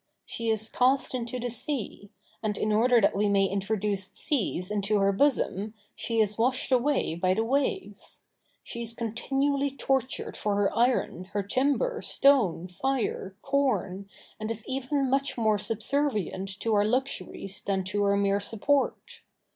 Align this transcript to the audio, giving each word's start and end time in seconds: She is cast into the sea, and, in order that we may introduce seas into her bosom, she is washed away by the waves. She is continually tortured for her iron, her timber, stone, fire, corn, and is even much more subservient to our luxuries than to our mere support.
She 0.25 0.49
is 0.49 0.67
cast 0.67 1.13
into 1.13 1.39
the 1.39 1.51
sea, 1.51 2.09
and, 2.41 2.57
in 2.57 2.71
order 2.73 2.99
that 3.01 3.15
we 3.15 3.29
may 3.29 3.45
introduce 3.45 4.07
seas 4.13 4.71
into 4.71 4.97
her 4.97 5.11
bosom, 5.11 5.75
she 5.95 6.17
is 6.19 6.39
washed 6.39 6.71
away 6.71 7.13
by 7.13 7.35
the 7.35 7.43
waves. 7.43 8.21
She 8.63 8.81
is 8.81 8.95
continually 8.95 9.69
tortured 9.69 10.35
for 10.35 10.55
her 10.55 10.75
iron, 10.75 11.25
her 11.33 11.43
timber, 11.43 12.01
stone, 12.01 12.67
fire, 12.67 13.35
corn, 13.43 14.09
and 14.39 14.49
is 14.49 14.65
even 14.67 15.07
much 15.07 15.37
more 15.37 15.59
subservient 15.59 16.59
to 16.61 16.73
our 16.73 16.83
luxuries 16.83 17.61
than 17.61 17.83
to 17.83 18.03
our 18.05 18.17
mere 18.17 18.39
support. 18.39 19.21